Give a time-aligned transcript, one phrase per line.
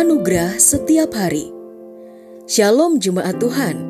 [0.00, 1.52] Anugerah setiap hari.
[2.48, 3.84] Shalom jemaat Tuhan.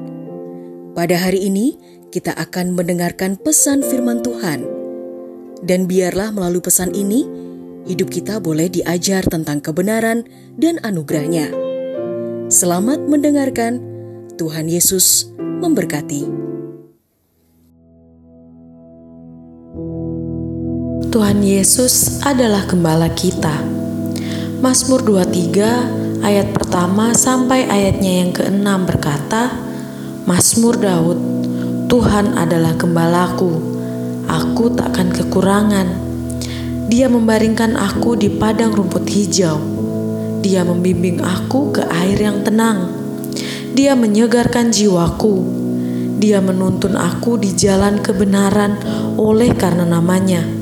[0.91, 1.79] Pada hari ini
[2.10, 4.67] kita akan mendengarkan pesan firman Tuhan.
[5.62, 7.31] Dan biarlah melalui pesan ini
[7.86, 10.27] hidup kita boleh diajar tentang kebenaran
[10.59, 11.55] dan anugerahnya.
[12.51, 13.79] Selamat mendengarkan.
[14.35, 16.27] Tuhan Yesus memberkati.
[21.15, 23.63] Tuhan Yesus adalah gembala kita.
[24.59, 29.53] Mazmur 23 ayat pertama sampai ayatnya yang keenam berkata,
[30.29, 31.18] Mazmur Daud,
[31.89, 33.50] Tuhan adalah gembalaku,
[34.28, 35.88] aku takkan kekurangan.
[36.90, 39.59] Dia membaringkan aku di padang rumput hijau.
[40.40, 42.90] Dia membimbing aku ke air yang tenang.
[43.74, 45.62] Dia menyegarkan jiwaku.
[46.20, 48.76] Dia menuntun aku di jalan kebenaran
[49.16, 50.59] oleh karena namanya.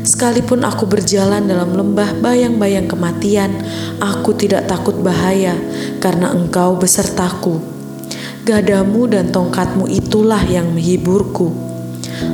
[0.00, 3.52] Sekalipun aku berjalan dalam lembah bayang-bayang kematian,
[4.00, 5.52] aku tidak takut bahaya
[6.00, 7.60] karena engkau besertaku.
[8.40, 11.52] Gadamu dan tongkatmu itulah yang menghiburku.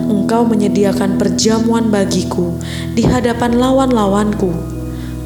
[0.06, 2.54] Engkau menyediakan perjamuan bagiku
[2.94, 4.54] di hadapan lawan-lawanku.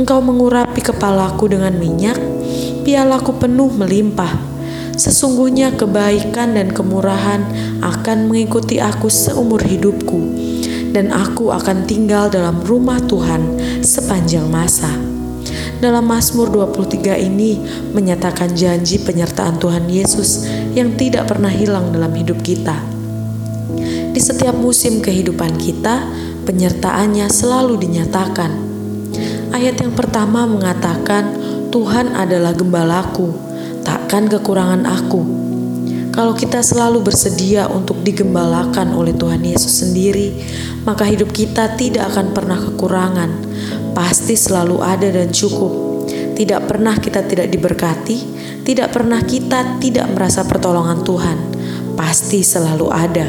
[0.01, 2.17] Engkau mengurapi kepalaku dengan minyak,
[2.89, 4.33] pialaku penuh melimpah.
[4.97, 7.45] Sesungguhnya kebaikan dan kemurahan
[7.85, 10.21] akan mengikuti aku seumur hidupku,
[10.91, 14.91] dan aku akan tinggal dalam rumah Tuhan sepanjang masa.
[15.81, 17.57] Dalam Mazmur 23 ini
[17.97, 20.45] menyatakan janji penyertaan Tuhan Yesus
[20.77, 22.77] yang tidak pernah hilang dalam hidup kita.
[24.11, 26.05] Di setiap musim kehidupan kita,
[26.45, 28.53] penyertaannya selalu dinyatakan.
[29.57, 31.33] Ayat yang pertama mengatakan,
[31.73, 33.51] "Tuhan adalah gembalaku."
[33.91, 35.50] takkan kekurangan aku.
[36.21, 40.37] Kalau kita selalu bersedia untuk digembalakan oleh Tuhan Yesus sendiri,
[40.85, 43.31] maka hidup kita tidak akan pernah kekurangan.
[43.97, 46.05] Pasti selalu ada dan cukup.
[46.37, 48.21] Tidak pernah kita tidak diberkati,
[48.69, 51.39] tidak pernah kita tidak merasa pertolongan Tuhan.
[51.97, 53.25] Pasti selalu ada.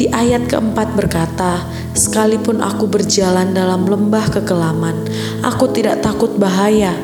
[0.00, 1.60] Di ayat keempat berkata,
[1.92, 4.96] "Sekalipun aku berjalan dalam lembah kekelaman,
[5.44, 6.96] aku tidak takut bahaya,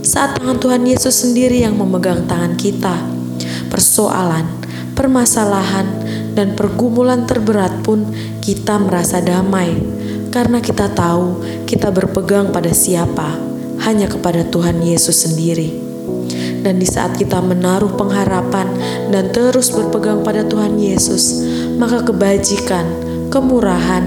[0.00, 3.17] saat tangan Tuhan Yesus sendiri yang memegang tangan kita.
[3.68, 4.44] Persoalan,
[4.96, 5.86] permasalahan,
[6.34, 8.06] dan pergumulan terberat pun
[8.38, 9.74] kita merasa damai
[10.28, 13.34] karena kita tahu kita berpegang pada siapa,
[13.82, 15.88] hanya kepada Tuhan Yesus sendiri.
[16.62, 18.66] Dan di saat kita menaruh pengharapan
[19.08, 21.46] dan terus berpegang pada Tuhan Yesus,
[21.78, 22.86] maka kebajikan,
[23.30, 24.04] kemurahan,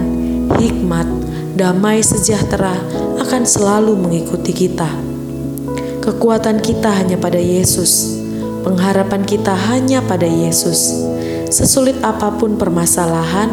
[0.59, 1.07] hikmat,
[1.55, 2.75] damai sejahtera
[3.19, 4.87] akan selalu mengikuti kita.
[5.99, 8.20] Kekuatan kita hanya pada Yesus.
[8.61, 10.93] Pengharapan kita hanya pada Yesus.
[11.49, 13.49] Sesulit apa pun permasalahan,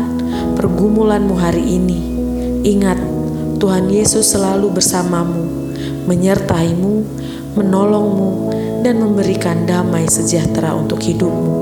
[0.52, 2.00] pergumulanmu hari ini,
[2.62, 3.00] ingat
[3.56, 5.72] Tuhan Yesus selalu bersamamu,
[6.04, 7.08] menyertaimu,
[7.56, 8.30] menolongmu,
[8.84, 11.56] dan memberikan damai sejahtera untuk hidupmu.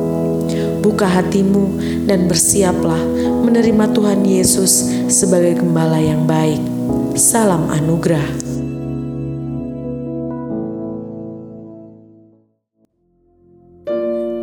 [0.83, 1.79] Buka hatimu
[2.11, 3.01] dan bersiaplah
[3.47, 6.61] menerima Tuhan Yesus sebagai gembala yang baik.
[7.15, 8.46] Salam anugerah.